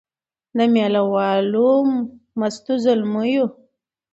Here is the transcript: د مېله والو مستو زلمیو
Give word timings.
د 0.57 0.59
مېله 0.73 1.03
والو 1.13 1.69
مستو 2.39 2.73
زلمیو 2.83 3.45